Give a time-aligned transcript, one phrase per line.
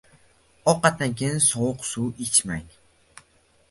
[0.71, 2.67] Ovqatdan keyin sovuq suv ichmang.